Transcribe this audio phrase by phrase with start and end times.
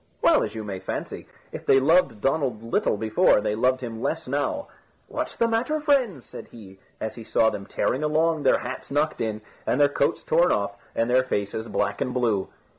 [0.23, 4.27] Well, as you may fancy, if they loved Donald little before, they loved him less
[4.27, 4.67] now.
[5.07, 9.21] "What's the matter, friends?" said he, as he saw them tearing along, their hats knocked
[9.21, 12.47] in, and their coats torn off, and their faces black and blue.